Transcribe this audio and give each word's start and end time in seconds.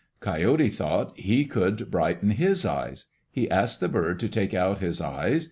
Coyote 0.19 0.69
thought 0.69 1.15
he 1.15 1.45
could 1.45 1.91
brighten 1.91 2.31
his 2.31 2.65
eyes. 2.65 3.05
He 3.29 3.47
asked 3.51 3.81
the 3.81 3.87
bird 3.87 4.19
to 4.21 4.29
take 4.29 4.55
out 4.55 4.79
his 4.79 4.99
eyes. 4.99 5.39